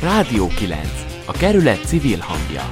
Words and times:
Rádió 0.00 0.48
9. 0.60 0.78
A 1.26 1.32
kerület 1.32 1.84
civil 1.84 2.20
hangja. 2.20 2.64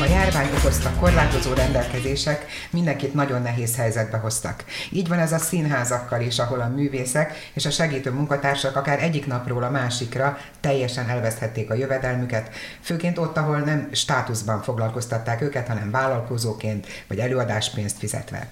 A 0.00 0.04
járvány 0.04 0.48
okozta 0.58 0.90
korlátozó 1.00 1.52
rendelkezések 1.52 2.46
mindenkit 2.70 3.14
nagyon 3.14 3.42
nehéz 3.42 3.76
helyzetbe 3.76 4.16
hoztak. 4.16 4.64
Így 4.90 5.08
van 5.08 5.18
ez 5.18 5.32
a 5.32 5.38
színházakkal 5.38 6.20
is, 6.20 6.38
ahol 6.38 6.60
a 6.60 6.68
művészek 6.68 7.50
és 7.54 7.66
a 7.66 7.70
segítő 7.70 8.10
munkatársak 8.10 8.76
akár 8.76 9.02
egyik 9.02 9.26
napról 9.26 9.62
a 9.62 9.70
másikra 9.70 10.38
teljesen 10.60 11.08
elveszthették 11.08 11.70
a 11.70 11.74
jövedelmüket, 11.74 12.50
főként 12.80 13.18
ott, 13.18 13.36
ahol 13.36 13.58
nem 13.58 13.88
státuszban 13.92 14.62
foglalkoztatták 14.62 15.40
őket, 15.40 15.68
hanem 15.68 15.90
vállalkozóként 15.90 16.86
vagy 17.08 17.18
előadáspénzt 17.18 17.98
fizetve. 17.98 18.48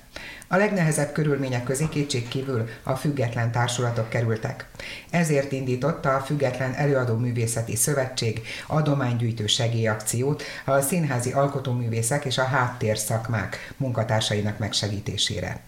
A 0.51 0.57
legnehezebb 0.57 1.13
körülmények 1.13 1.65
közé 1.65 1.89
kétség 1.89 2.29
kívül 2.29 2.69
a 2.83 2.95
független 2.95 3.53
társulatok 3.53 4.09
kerültek. 4.09 4.67
Ezért 5.11 5.53
indította 5.53 6.15
a 6.15 6.21
Független 6.21 6.75
Előadó 6.75 7.17
Művészeti 7.17 7.77
Szövetség 7.77 8.41
adománygyűjtő 8.67 9.47
segélyakciót 9.47 10.43
a 10.65 10.81
színházi 10.81 11.33
alkotóművészek 11.39 12.25
és 12.25 12.39
a 12.39 12.45
háttérszakmák 12.45 13.75
munkatársainak 13.77 14.59
megsegítésére. 14.59 15.61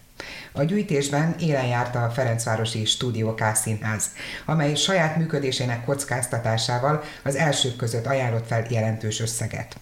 A 0.53 0.63
gyűjtésben 0.63 1.35
élen 1.39 1.67
járt 1.67 1.95
a 1.95 2.11
Ferencvárosi 2.15 2.85
Stúdió 2.85 3.35
K 3.35 3.55
Színház, 3.55 4.05
amely 4.45 4.75
saját 4.75 5.17
működésének 5.17 5.85
kockáztatásával 5.85 7.03
az 7.23 7.37
elsők 7.37 7.77
között 7.77 8.07
ajánlott 8.07 8.47
fel 8.47 8.67
jelentős 8.69 9.21
összeget. 9.21 9.77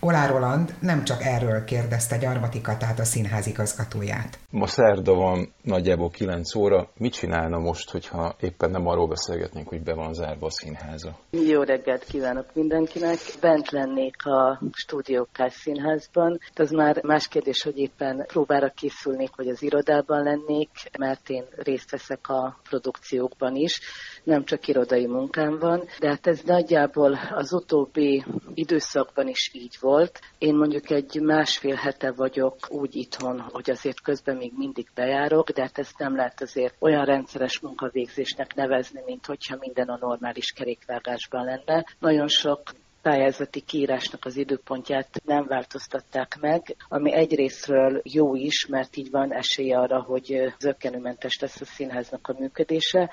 Olá 0.00 0.26
Roland 0.26 0.74
nem 0.80 1.04
csak 1.04 1.22
erről 1.22 1.64
kérdezte 1.64 2.16
Gyarmati 2.16 2.60
Katát, 2.60 2.98
a 2.98 3.04
színház 3.04 3.46
igazgatóját. 3.46 4.38
Ma 4.50 4.66
szerda 4.66 5.14
van, 5.14 5.52
nagyjából 5.62 6.10
9 6.10 6.54
óra. 6.54 6.88
Mit 6.96 7.12
csinálna 7.12 7.58
most, 7.58 7.90
hogyha 7.90 8.36
éppen 8.40 8.70
nem 8.70 8.86
arról 8.86 9.08
beszélgetnénk, 9.08 9.68
hogy 9.68 9.82
be 9.82 9.94
van 9.94 10.14
zárva 10.14 10.46
a 10.46 10.50
színháza? 10.50 11.18
Jó 11.30 11.62
reggelt 11.62 12.04
kívánok 12.04 12.46
mindenkinek. 12.54 13.18
Bent 13.40 13.70
lennék 13.70 14.26
a 14.26 14.60
stúdiókás 14.72 15.52
színházban. 15.52 16.38
Az 16.54 16.70
már 16.70 17.02
más 17.02 17.28
kérdés, 17.28 17.62
hogy 17.62 17.78
éppen 17.78 18.24
próbára 18.26 18.68
készülnék, 18.68 19.36
vagy 19.36 19.48
az 19.48 19.62
irodában 19.62 20.22
lennék, 20.22 20.70
mert 20.98 21.28
én 21.28 21.44
részt 21.56 21.90
veszek 21.90 22.28
a 22.28 22.60
produkciókban 22.68 23.54
is. 23.54 23.80
Nem 24.24 24.44
csak 24.44 24.68
irodai 24.68 25.06
munkám 25.06 25.58
van, 25.58 25.84
de 26.00 26.08
hát 26.08 26.26
ez 26.26 26.40
nagyjából 26.44 27.18
az 27.34 27.52
utóbbi 27.52 28.24
időszakban 28.54 29.28
is 29.28 29.50
így 29.52 29.76
volt. 29.80 29.85
Én 30.38 30.54
mondjuk 30.54 30.90
egy 30.90 31.20
másfél 31.20 31.74
hete 31.74 32.12
vagyok 32.12 32.56
úgy 32.68 32.96
itthon, 32.96 33.40
hogy 33.40 33.70
azért 33.70 34.00
közben 34.00 34.36
még 34.36 34.52
mindig 34.56 34.86
bejárok, 34.94 35.50
de 35.50 35.62
hát 35.62 35.78
ezt 35.78 35.98
nem 35.98 36.16
lehet 36.16 36.40
azért 36.40 36.74
olyan 36.78 37.04
rendszeres 37.04 37.60
munkavégzésnek 37.60 38.54
nevezni, 38.54 39.02
mint 39.06 39.26
hogyha 39.26 39.56
minden 39.60 39.88
a 39.88 39.98
normális 40.00 40.52
kerékvágásban 40.52 41.44
lenne. 41.44 41.84
Nagyon 41.98 42.28
sok 42.28 42.60
pályázati 43.06 43.60
kiírásnak 43.60 44.24
az 44.24 44.36
időpontját 44.36 45.08
nem 45.24 45.46
változtatták 45.46 46.38
meg, 46.40 46.76
ami 46.88 47.12
egyrésztről 47.12 48.00
jó 48.04 48.34
is, 48.34 48.66
mert 48.66 48.96
így 48.96 49.10
van 49.10 49.32
esély 49.32 49.72
arra, 49.72 50.02
hogy 50.02 50.54
zöggenőmentes 50.58 51.38
lesz 51.40 51.60
a 51.60 51.64
színháznak 51.64 52.28
a 52.28 52.36
működése. 52.38 53.10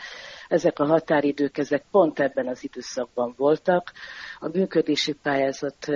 Ezek 0.47 0.79
a 0.79 0.85
határidők, 0.85 1.57
ezek 1.57 1.83
pont 1.91 2.19
ebben 2.19 2.47
az 2.47 2.63
időszakban 2.63 3.33
voltak. 3.37 3.91
A 4.39 4.47
működési 4.47 5.13
pályázat 5.13 5.87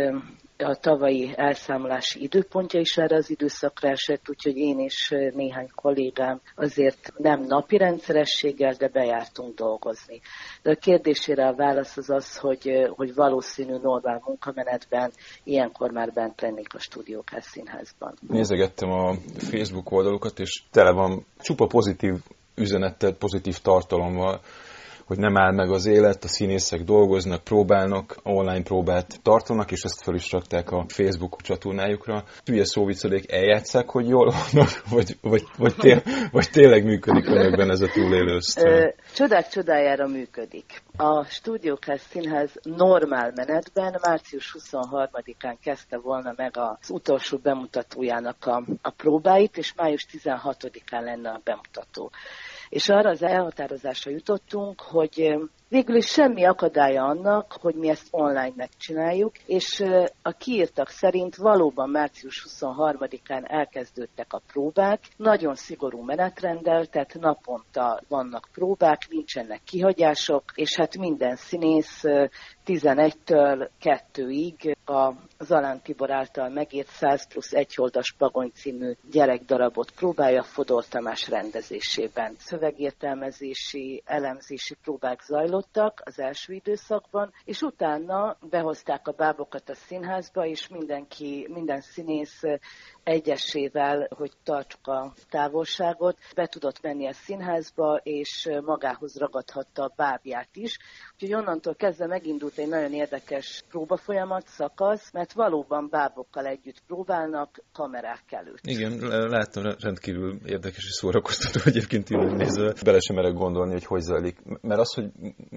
a 0.58 0.76
tavalyi 0.76 1.34
elszámolási 1.36 2.24
időpontja 2.24 2.80
is 2.80 2.98
erre 2.98 3.16
az 3.16 3.30
időszakra 3.30 3.90
esett, 3.90 4.30
úgyhogy 4.30 4.58
én 4.58 4.80
és 4.80 5.16
néhány 5.34 5.70
kollégám 5.76 6.42
azért 6.56 7.14
nem 7.18 7.42
napi 7.42 7.78
rendszerességgel, 7.78 8.74
de 8.74 8.88
bejártunk 8.88 9.56
dolgozni. 9.56 10.20
De 10.62 10.72
a 10.72 10.76
kérdésére 10.76 11.48
a 11.48 11.56
válasz 11.56 11.98
az 11.98 12.10
az, 12.10 12.38
hogy, 12.38 12.90
hogy 12.96 13.14
valószínű 13.14 13.78
normál 13.82 14.22
munkamenetben 14.26 15.12
ilyenkor 15.44 15.92
már 15.92 16.12
bent 16.14 16.42
lennék 16.42 16.74
a 16.74 16.80
stúdiókás 16.80 17.44
színházban. 17.44 18.14
Nézegettem 18.28 18.90
a 18.90 19.14
Facebook 19.38 19.92
oldalukat, 19.92 20.40
és 20.40 20.64
tele 20.72 20.92
van 20.92 21.26
csupa 21.40 21.68
pozitív 21.68 22.14
üzenettel, 22.56 23.14
pozitív 23.14 23.58
tartalommal 23.58 24.42
hogy 25.08 25.18
nem 25.18 25.38
áll 25.38 25.52
meg 25.52 25.72
az 25.72 25.86
élet, 25.86 26.24
a 26.24 26.28
színészek 26.28 26.82
dolgoznak, 26.82 27.44
próbálnak, 27.44 28.18
online 28.24 28.64
próbát 28.64 29.20
tartanak, 29.22 29.72
és 29.72 29.84
ezt 29.84 30.04
fel 30.04 30.16
is 30.16 30.32
rakták 30.32 30.72
a 30.72 30.86
Facebook 30.88 31.42
csatornájukra. 31.42 32.24
Hülye 32.46 32.66
szóviccelék 32.66 33.32
eljátszák, 33.32 33.90
hogy 33.90 34.08
jól 34.08 34.26
vannak, 34.32 34.70
vagy, 34.96 35.18
vagy, 35.22 35.44
vagy, 35.58 35.76
té- 35.76 36.04
vagy 36.32 36.50
tényleg 36.52 36.84
működik 36.84 37.28
önökben 37.28 37.70
ez 37.70 37.82
a 37.82 37.88
túlélő 37.88 38.36
ösztön? 38.36 38.94
Csodák 39.16 39.48
csodájára 39.48 40.08
működik. 40.08 40.82
A 40.98 41.24
Stúdiókás 41.24 42.02
Színház 42.10 42.52
normál 42.64 43.32
menetben 43.36 44.00
március 44.02 44.56
23-án 44.60 45.56
kezdte 45.64 45.98
volna 45.98 46.34
meg 46.36 46.58
az 46.58 46.90
utolsó 46.90 47.38
bemutatójának 47.38 48.46
a, 48.46 48.64
a 48.82 48.90
próbáit, 48.90 49.58
és 49.58 49.74
május 49.76 50.06
16-án 50.12 51.04
lenne 51.04 51.30
a 51.30 51.42
bemutató 51.44 52.12
és 52.70 52.90
arra 52.90 53.10
az 53.10 53.24
elhatározásra 53.24 54.12
jutottunk, 54.12 54.82
hogy 54.82 55.36
végül 55.70 55.96
is 55.96 56.06
semmi 56.06 56.46
akadálya 56.46 57.04
annak, 57.04 57.58
hogy 57.62 57.76
mi 57.76 57.90
ezt 57.90 58.08
online 58.12 58.54
megcsináljuk, 58.56 59.38
és 59.46 59.84
a 60.22 60.32
kiírtak 60.32 60.90
szerint 60.90 61.36
valóban 61.36 61.90
március 61.90 62.46
23-án 62.50 63.52
elkezdődtek 63.52 64.34
a 64.34 64.42
próbák, 64.48 65.00
nagyon 65.18 65.56
szigorú 65.56 66.02
menetrenddel, 66.02 66.86
tehát 66.86 67.14
naponta 67.20 68.02
vannak 68.08 68.48
próbák, 68.54 69.08
nincsenek 69.10 69.62
kihagyások, 69.64 70.44
és 70.56 70.76
hát 70.76 70.98
minden 70.98 71.36
színész 71.36 72.04
11-től 72.68 73.70
2-ig 73.82 74.76
a 74.86 75.14
Zalán 75.40 75.82
Tibor 75.82 76.12
által 76.12 76.50
megírt 76.50 76.88
100 76.88 77.28
plusz 77.28 77.54
egy 77.54 77.74
oldas 77.78 78.14
Pagony 78.18 78.52
című 78.54 78.94
gyerekdarabot 79.12 79.92
próbálja 79.92 80.44
Fodor 80.44 80.86
Tamás 80.86 81.28
rendezésében. 81.28 82.36
Szövegértelmezési, 82.38 84.02
elemzési 84.06 84.76
próbák 84.84 85.22
zajlottak 85.22 86.02
az 86.06 86.20
első 86.20 86.54
időszakban, 86.54 87.34
és 87.46 87.62
utána 87.62 88.38
behozták 88.50 89.08
a 89.08 89.12
bábokat 89.12 89.70
a 89.70 89.76
színházba, 89.76 90.46
és 90.46 90.68
mindenki, 90.68 91.48
minden 91.54 91.82
színész 91.82 92.42
egyesével, 93.08 94.08
hogy 94.10 94.32
tartsuk 94.44 94.88
a 94.88 95.14
távolságot, 95.30 96.18
be 96.36 96.46
tudott 96.48 96.82
menni 96.82 97.08
a 97.08 97.14
színházba, 97.14 98.00
és 98.04 98.50
magához 98.66 99.18
ragadhatta 99.18 99.84
a 99.84 99.94
bábját 99.96 100.50
is. 100.54 100.78
Úgyhogy 101.14 101.34
onnantól 101.34 101.76
kezdve 101.76 102.08
megindult 102.08 102.58
egy 102.58 102.68
nagyon 102.68 102.94
érdekes 102.94 103.64
próbafolyamat, 103.70 104.48
szakasz, 104.48 105.12
mert 105.12 105.34
valóban 105.34 105.88
bábokkal 105.90 106.46
együtt 106.46 106.82
próbálnak 106.88 107.64
kamerák 107.74 108.24
előtt. 108.28 108.60
Igen, 108.62 108.98
láttam 109.08 109.64
rendkívül 109.80 110.40
érdekes 110.46 110.86
és 110.86 110.92
szórakoztató 110.92 111.60
egyébként 111.66 112.10
így 112.10 112.36
nézve. 112.36 112.74
Bele 112.84 113.00
sem 113.00 113.16
merek 113.16 113.34
gondolni, 113.34 113.72
hogy 113.72 113.86
hogy 113.86 114.02
zajlik. 114.02 114.38
Mert 114.62 114.80
az, 114.80 114.94
hogy 114.94 115.12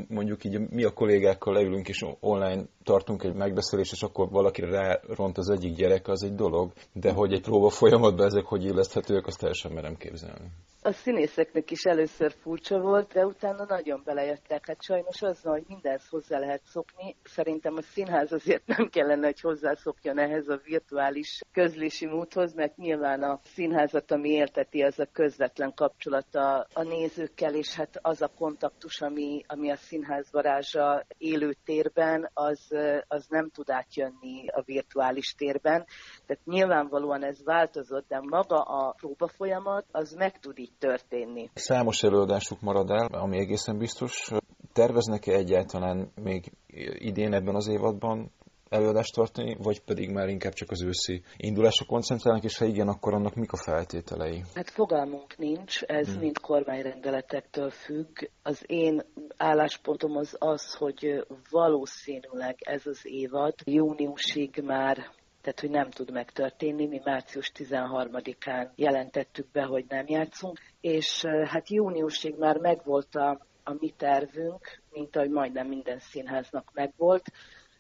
mondjuk 0.09 0.45
így 0.45 0.59
mi 0.59 0.85
a 0.85 0.93
kollégákkal 0.93 1.55
leülünk 1.55 1.89
és 1.89 2.05
online 2.21 2.65
tartunk 2.85 3.23
egy 3.23 3.35
megbeszélést, 3.35 3.93
és 3.93 4.03
akkor 4.03 4.29
valakire 4.29 5.01
ront 5.17 5.39
az 5.39 5.51
egyik 5.51 5.75
gyerek, 5.75 6.09
az 6.09 6.23
egy 6.23 6.35
dolog. 6.35 6.73
De 6.93 7.13
hogy 7.13 7.33
egy 7.33 7.40
próba 7.41 7.71
folyamatban 7.71 8.27
ezek 8.27 8.45
hogy 8.45 8.65
illeszthetőek, 8.65 9.27
azt 9.27 9.39
teljesen 9.39 9.73
merem 9.73 9.97
képzelni. 9.97 10.51
A 10.83 10.93
színészeknek 10.93 11.71
is 11.71 11.85
először 11.85 12.35
furcsa 12.41 12.81
volt, 12.81 13.13
de 13.13 13.27
utána 13.27 13.65
nagyon 13.69 14.03
belejöttek. 14.05 14.67
Hát 14.67 14.83
sajnos 14.83 15.23
az, 15.23 15.43
hogy 15.43 15.65
mindenhez 15.69 16.09
hozzá 16.09 16.39
lehet 16.39 16.63
szokni. 16.65 17.17
Szerintem 17.25 17.77
a 17.77 17.83
színház 17.83 18.33
azért 18.33 18.67
nem 18.67 18.89
kellene, 18.89 19.27
hogy 19.27 19.41
hozzászokjon 19.41 20.19
ehhez 20.19 20.49
a 20.49 20.61
virtuális 20.65 21.41
közlési 21.53 22.07
módhoz, 22.07 22.55
mert 22.55 22.77
nyilván 22.77 23.23
a 23.23 23.41
színházat, 23.45 24.11
ami 24.11 24.29
élteti, 24.29 24.83
az 24.83 24.99
a 24.99 25.09
közvetlen 25.13 25.73
kapcsolata 25.75 26.67
a 26.73 26.83
nézőkkel, 26.83 27.55
és 27.55 27.75
hát 27.75 27.99
az 28.03 28.23
a 28.23 28.33
kontaktus, 28.39 29.01
ami, 29.01 29.45
ami 29.47 29.71
a 29.71 29.77
színház 29.77 30.29
varázsa 30.31 31.07
élő 31.19 31.55
térben, 31.65 32.31
az, 32.33 32.69
az 33.09 33.27
nem 33.29 33.51
tud 33.51 33.71
átjönni 33.71 34.49
a 34.49 34.63
virtuális 34.63 35.35
térben. 35.35 35.87
Tehát 36.27 36.45
nyilvánvalóan 36.45 37.25
ez 37.31 37.45
változott, 37.45 38.09
de 38.09 38.21
maga 38.21 38.61
a 38.61 38.93
próba 38.93 39.29
folyamat, 39.29 39.85
az 39.91 40.13
meg 40.13 40.39
tud 40.39 40.59
így 40.59 40.73
történni. 40.79 41.51
Számos 41.55 42.03
előadásuk 42.03 42.61
marad 42.61 42.91
el, 42.91 43.07
ami 43.07 43.39
egészen 43.39 43.79
biztos. 43.79 44.31
Terveznek-e 44.73 45.33
egyáltalán 45.33 46.13
még 46.15 46.53
idén 46.99 47.33
ebben 47.33 47.55
az 47.55 47.69
évadban 47.69 48.31
előadást 48.69 49.15
tartani, 49.15 49.57
vagy 49.63 49.81
pedig 49.85 50.11
már 50.11 50.29
inkább 50.29 50.53
csak 50.53 50.71
az 50.71 50.83
őszi 50.83 51.23
indulásra 51.37 51.87
koncentrálnak, 51.87 52.45
és 52.45 52.59
ha 52.59 52.65
igen, 52.65 52.89
akkor 52.89 53.15
annak 53.15 53.35
mik 53.35 53.53
a 53.53 53.57
feltételei? 53.57 54.43
Hát 54.55 54.71
fogalmunk 54.71 55.37
nincs, 55.37 55.83
ez 55.83 56.09
hmm. 56.09 56.21
mind 56.21 56.39
kormányrendeletektől 56.39 57.71
függ. 57.71 58.17
Az 58.43 58.65
én 58.67 59.03
álláspontom 59.37 60.17
az 60.17 60.37
az, 60.39 60.75
hogy 60.75 61.27
valószínűleg 61.51 62.57
ez 62.59 62.87
az 62.87 63.01
évad 63.03 63.55
júniusig 63.65 64.63
már 64.65 64.97
tehát 65.41 65.61
hogy 65.61 65.71
nem 65.71 65.91
tud 65.91 66.11
megtörténni. 66.11 66.87
Mi 66.87 67.01
március 67.05 67.53
13-án 67.55 68.69
jelentettük 68.75 69.51
be, 69.53 69.63
hogy 69.63 69.85
nem 69.89 70.05
játszunk, 70.09 70.59
és 70.81 71.25
hát 71.45 71.69
júniusig 71.69 72.39
már 72.39 72.57
megvolt 72.57 73.15
a, 73.15 73.47
a 73.65 73.73
mi 73.79 73.91
tervünk, 73.97 74.81
mint 74.91 75.17
ahogy 75.17 75.31
majdnem 75.31 75.67
minden 75.67 75.99
színháznak 75.99 76.71
megvolt. 76.75 77.33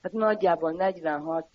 Hát 0.02 0.12
nagyjából 0.12 0.72
46 0.72 1.46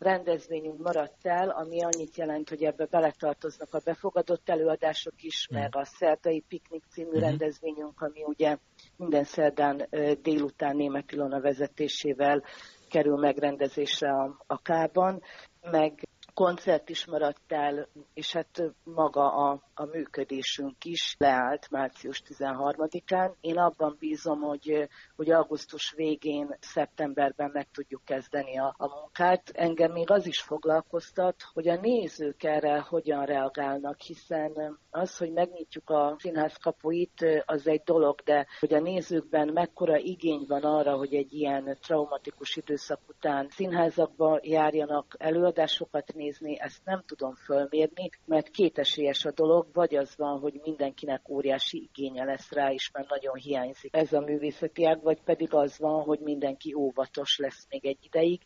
rendezvényünk 0.00 0.78
maradt 0.78 1.26
el, 1.26 1.48
ami 1.48 1.82
annyit 1.82 2.16
jelent, 2.16 2.48
hogy 2.48 2.62
ebbe 2.62 2.86
beletartoznak 2.86 3.74
a 3.74 3.80
befogadott 3.84 4.48
előadások 4.48 5.22
is, 5.22 5.48
mm. 5.52 5.56
meg 5.56 5.76
a 5.76 5.84
Szerdai 5.84 6.44
Piknik 6.48 6.82
című 6.90 7.18
mm. 7.18 7.20
rendezvényünk, 7.20 8.00
ami 8.00 8.24
ugye 8.24 8.56
minden 8.96 9.24
szerdán 9.24 9.88
délután 10.22 10.76
Német 10.76 11.12
Ilona 11.12 11.40
vezetésével 11.40 12.42
kerül 12.90 13.16
megrendezésre 13.16 14.12
a, 14.12 14.36
a 14.46 14.62
Kában, 14.62 15.22
meg 15.70 16.08
koncert 16.34 16.88
is 16.88 17.06
maradt 17.06 17.52
el, 17.52 17.88
és 18.14 18.32
hát 18.32 18.62
maga 18.84 19.32
a, 19.32 19.60
a 19.80 19.88
működésünk 19.92 20.84
is 20.84 21.14
leállt 21.18 21.70
március 21.70 22.22
13-án. 22.28 23.32
Én 23.40 23.58
abban 23.58 23.96
bízom, 23.98 24.40
hogy, 24.40 24.88
hogy 25.16 25.30
augusztus 25.30 25.92
végén, 25.96 26.56
szeptemberben 26.60 27.50
meg 27.52 27.70
tudjuk 27.70 28.04
kezdeni 28.04 28.58
a, 28.58 28.74
a 28.78 29.00
munkát. 29.00 29.50
Engem 29.52 29.92
még 29.92 30.10
az 30.10 30.26
is 30.26 30.40
foglalkoztat, 30.40 31.42
hogy 31.52 31.68
a 31.68 31.80
nézők 31.80 32.42
erre 32.42 32.80
hogyan 32.80 33.24
reagálnak, 33.24 34.00
hiszen 34.00 34.78
az, 34.90 35.16
hogy 35.16 35.32
megnyitjuk 35.32 35.90
a 35.90 36.16
színház 36.18 36.56
kapuit, 36.56 37.42
az 37.44 37.66
egy 37.66 37.82
dolog, 37.82 38.20
de 38.20 38.46
hogy 38.58 38.74
a 38.74 38.80
nézőkben 38.80 39.48
mekkora 39.48 39.98
igény 39.98 40.44
van 40.48 40.62
arra, 40.62 40.96
hogy 40.96 41.14
egy 41.14 41.32
ilyen 41.32 41.78
traumatikus 41.80 42.56
időszak 42.56 43.00
után 43.08 43.48
színházakba 43.50 44.38
járjanak 44.42 45.14
előadásokat 45.18 46.12
nézni, 46.14 46.60
ezt 46.60 46.84
nem 46.84 47.02
tudom 47.06 47.34
fölmérni, 47.34 48.10
mert 48.24 48.50
kétesélyes 48.50 49.24
a 49.24 49.32
dolog, 49.32 49.69
vagy 49.72 49.94
az 49.94 50.16
van, 50.16 50.38
hogy 50.38 50.60
mindenkinek 50.62 51.28
óriási 51.28 51.90
igénye 51.92 52.24
lesz 52.24 52.52
rá 52.52 52.70
is, 52.70 52.90
mert 52.92 53.08
nagyon 53.08 53.34
hiányzik 53.34 53.96
ez 53.96 54.12
a 54.12 54.20
művészeti 54.20 54.84
ág, 54.84 55.02
vagy 55.02 55.22
pedig 55.22 55.54
az 55.54 55.78
van, 55.78 56.02
hogy 56.02 56.18
mindenki 56.20 56.74
óvatos 56.74 57.38
lesz 57.38 57.66
még 57.68 57.86
egy 57.86 57.98
ideig. 58.00 58.40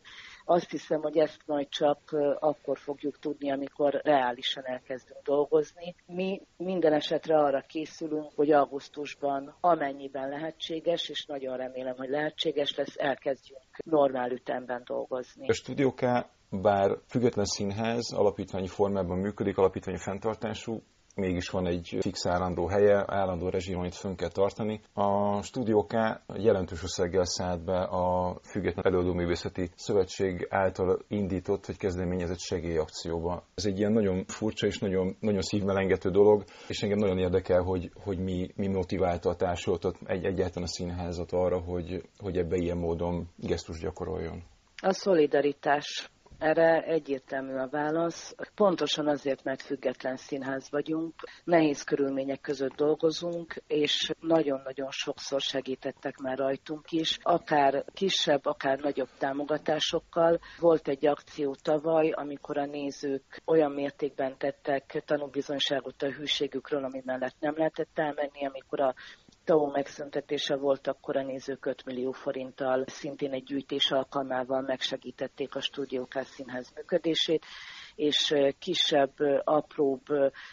Azt 0.45 0.69
hiszem, 0.69 1.01
hogy 1.01 1.17
ezt 1.17 1.41
majd 1.45 1.69
csak 1.69 1.99
akkor 2.39 2.77
fogjuk 2.77 3.19
tudni, 3.19 3.51
amikor 3.51 4.01
reálisan 4.03 4.65
elkezdünk 4.65 5.21
dolgozni. 5.23 5.95
Mi 6.05 6.41
minden 6.57 6.93
esetre 6.93 7.37
arra 7.37 7.61
készülünk, 7.67 8.31
hogy 8.35 8.51
augusztusban 8.51 9.55
amennyiben 9.61 10.29
lehetséges, 10.29 11.09
és 11.09 11.25
nagyon 11.25 11.57
remélem, 11.57 11.95
hogy 11.95 12.09
lehetséges 12.09 12.75
lesz, 12.75 12.95
elkezdjünk 12.97 13.63
normál 13.83 14.31
ütemben 14.31 14.81
dolgozni. 14.85 15.47
A 15.47 15.53
stúdióká 15.53 16.29
bár 16.49 16.97
független 17.07 17.45
színház 17.45 18.13
alapítványi 18.13 18.67
formában 18.67 19.17
működik, 19.17 19.57
alapítványi 19.57 19.97
fenntartású, 19.97 20.81
mégis 21.15 21.49
van 21.49 21.67
egy 21.67 21.97
fix 21.99 22.25
állandó 22.25 22.67
helye, 22.67 23.03
állandó 23.07 23.49
rezsim, 23.49 23.79
amit 23.79 23.95
fönn 23.95 24.15
kell 24.15 24.29
tartani. 24.29 24.81
A 24.93 25.41
Studio 25.41 25.85
K 25.85 25.93
jelentős 26.35 26.83
összeggel 26.83 27.25
szállt 27.25 27.63
be 27.63 27.79
a 27.81 28.37
Független 28.41 28.85
Előadóművészeti 28.85 29.69
Szövetség 29.75 30.47
által 30.49 30.99
indított 31.07 31.65
vagy 31.65 31.77
kezdeményezett 31.77 32.39
segélyakcióba. 32.39 33.43
Ez 33.55 33.65
egy 33.65 33.79
ilyen 33.79 33.91
nagyon 33.91 34.25
furcsa 34.25 34.67
és 34.67 34.79
nagyon, 34.79 35.15
nagyon 35.19 35.41
szívmelengető 35.41 36.09
dolog, 36.09 36.43
és 36.67 36.81
engem 36.81 36.97
nagyon 36.97 37.17
érdekel, 37.17 37.61
hogy, 37.61 37.91
hogy 38.03 38.19
mi, 38.19 38.51
mi 38.55 38.67
motiválta 38.67 39.29
a 39.29 39.35
társulatot, 39.35 39.97
egy, 40.05 40.25
egyáltalán 40.25 40.67
a 40.67 40.71
színházat 40.71 41.31
arra, 41.31 41.59
hogy, 41.59 42.01
hogy 42.17 42.37
ebbe 42.37 42.55
ilyen 42.55 42.77
módon 42.77 43.29
gesztus 43.35 43.79
gyakoroljon. 43.79 44.43
A 44.81 44.93
szolidaritás 44.93 46.09
erre 46.45 46.81
egyértelmű 46.81 47.53
a 47.53 47.67
válasz. 47.67 48.35
Pontosan 48.55 49.07
azért, 49.07 49.43
mert 49.43 49.61
független 49.61 50.15
színház 50.17 50.69
vagyunk, 50.71 51.13
nehéz 51.43 51.83
körülmények 51.83 52.41
között 52.41 52.75
dolgozunk, 52.75 53.55
és 53.67 54.11
nagyon-nagyon 54.19 54.91
sokszor 54.91 55.41
segítettek 55.41 56.17
már 56.17 56.37
rajtunk 56.37 56.91
is, 56.91 57.17
akár 57.21 57.83
kisebb, 57.93 58.45
akár 58.45 58.79
nagyobb 58.79 59.09
támogatásokkal. 59.17 60.39
Volt 60.59 60.87
egy 60.87 61.05
akció 61.07 61.55
tavaly, 61.61 62.09
amikor 62.09 62.57
a 62.57 62.65
nézők 62.65 63.41
olyan 63.45 63.71
mértékben 63.71 64.37
tettek 64.37 65.03
tanúbizonyságot 65.05 66.01
a 66.01 66.11
hűségükről, 66.11 66.83
ami 66.83 67.01
mellett 67.05 67.35
nem 67.39 67.53
lehetett 67.57 67.99
elmenni, 67.99 68.45
amikor 68.45 68.79
a 68.79 68.93
TAO 69.45 69.67
megszüntetése 69.67 70.55
volt, 70.55 70.87
akkor 70.87 71.17
a 71.17 71.23
nézők 71.23 71.65
5 71.65 71.85
millió 71.85 72.11
forinttal 72.11 72.83
szintén 72.87 73.31
egy 73.31 73.43
gyűjtés 73.43 73.91
alkalmával 73.91 74.61
megsegítették 74.61 75.55
a 75.55 75.61
stúdiókás 75.61 76.27
színház 76.27 76.71
működését, 76.75 77.45
és 77.95 78.33
kisebb, 78.59 79.13
apróbb, 79.43 80.05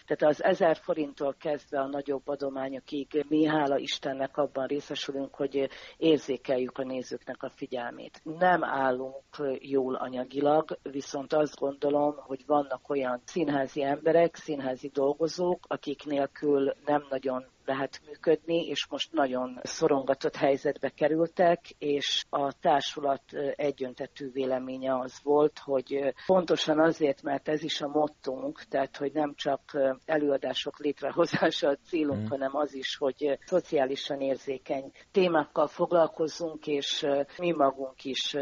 tehát 0.07 0.23
az 0.23 0.45
1000 0.45 0.77
forinttól 0.77 1.35
kezdve 1.39 1.81
a 1.81 1.87
nagyobb 1.87 2.29
adományokig 2.29 3.25
mi 3.29 3.47
hála 3.47 3.79
Istennek 3.79 4.37
abban 4.37 4.67
részesülünk, 4.67 5.35
hogy 5.35 5.69
érzékeljük 5.97 6.79
a 6.79 6.85
nézőknek 6.85 7.43
a 7.43 7.51
figyelmét. 7.51 8.21
Nem 8.25 8.65
állunk 8.65 9.25
jól 9.59 9.95
anyagilag, 9.95 10.79
viszont 10.83 11.33
azt 11.33 11.59
gondolom, 11.59 12.15
hogy 12.17 12.47
vannak 12.47 12.89
olyan 12.89 13.21
színházi 13.25 13.83
emberek, 13.83 14.37
színházi 14.37 14.89
dolgozók, 14.89 15.65
akik 15.69 16.05
nélkül 16.05 16.73
nem 16.85 17.07
nagyon 17.11 17.47
lehet 17.67 18.01
működni, 18.07 18.67
és 18.67 18.87
most 18.91 19.13
nagyon 19.13 19.61
szorongatott 19.63 20.37
helyzetbe 20.37 20.89
kerültek, 20.89 21.71
és 21.79 22.25
a 22.31 22.53
társulat 22.53 23.23
egyöntetű 23.57 24.31
véleménye 24.33 24.99
az 24.99 25.21
volt, 25.23 25.59
hogy 25.59 26.15
pontosan 26.27 26.81
azért, 26.81 27.23
mert 27.23 27.49
ez 27.49 27.63
is 27.63 27.81
a 27.81 27.89
mottunk, 27.89 28.63
tehát 28.63 28.97
hogy 28.97 29.13
nem 29.13 29.35
csak 29.35 29.61
előadások 30.05 30.79
létrehozása 30.79 31.69
a 31.69 31.79
célunk, 31.87 32.23
mm. 32.23 32.29
hanem 32.29 32.57
az 32.57 32.75
is, 32.75 32.97
hogy 32.97 33.39
szociálisan 33.45 34.21
érzékeny 34.21 34.91
témákkal 35.13 35.67
foglalkozzunk, 35.67 36.67
és 36.67 37.07
mi 37.39 37.53
magunk 37.53 38.05
is 38.05 38.35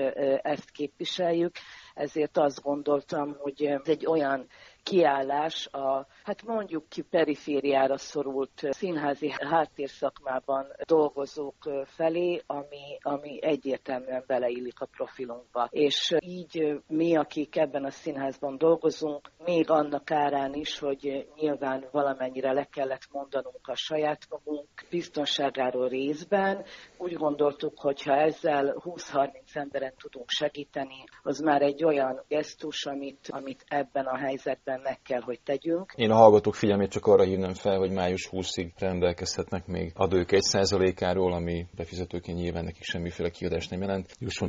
ezt 0.42 0.70
képviseljük 0.70 1.52
ezért 2.00 2.38
azt 2.38 2.62
gondoltam, 2.62 3.36
hogy 3.38 3.64
ez 3.64 3.88
egy 3.88 4.06
olyan 4.06 4.46
kiállás 4.82 5.66
a, 5.66 6.06
hát 6.22 6.42
mondjuk 6.42 6.88
ki 6.88 7.02
perifériára 7.02 7.98
szorult 7.98 8.66
színházi 8.70 9.30
háttérszakmában 9.50 10.66
dolgozók 10.86 11.56
felé, 11.84 12.42
ami, 12.46 12.98
ami 13.00 13.38
egyértelműen 13.42 14.24
beleillik 14.26 14.80
a 14.80 14.86
profilunkba. 14.86 15.68
És 15.70 16.16
így 16.20 16.80
mi, 16.86 17.16
akik 17.16 17.56
ebben 17.56 17.84
a 17.84 17.90
színházban 17.90 18.58
dolgozunk, 18.58 19.30
még 19.44 19.70
annak 19.70 20.10
árán 20.10 20.54
is, 20.54 20.78
hogy 20.78 21.28
nyilván 21.34 21.84
valamennyire 21.90 22.52
le 22.52 22.64
kellett 22.64 23.08
mondanunk 23.12 23.68
a 23.68 23.74
saját 23.74 24.26
magunk 24.30 24.68
biztonságáról 24.90 25.88
részben, 25.88 26.64
úgy 26.96 27.12
gondoltuk, 27.12 27.80
hogy 27.80 28.02
ha 28.02 28.14
ezzel 28.14 28.74
20-30 28.84 29.30
emberen 29.52 29.92
tudunk 29.98 30.28
segíteni, 30.30 31.04
az 31.22 31.38
már 31.38 31.62
egy 31.62 31.84
olyan 31.84 32.24
gesztus, 32.28 32.86
amit, 32.86 33.28
amit 33.30 33.64
ebben 33.68 34.06
a 34.06 34.16
helyzetben 34.16 34.69
meg 34.82 34.98
kell, 35.02 35.20
hogy 35.20 35.40
tegyünk. 35.44 35.92
Én 35.96 36.10
a 36.10 36.14
hallgatók 36.14 36.54
figyelmét 36.54 36.90
csak 36.90 37.06
arra 37.06 37.22
hívnám 37.22 37.54
fel, 37.54 37.78
hogy 37.78 37.90
május 37.90 38.28
20-ig 38.32 38.70
rendelkezhetnek 38.78 39.66
még 39.66 39.92
adók 39.94 40.28
1%-áról, 40.28 41.32
ami 41.32 41.66
befizetőként 41.76 42.38
nyilván 42.38 42.64
nekik 42.64 42.82
semmiféle 42.82 43.30
kiadást 43.30 43.70
nem 43.70 43.80
jelent. 43.80 44.14
Jusson 44.18 44.38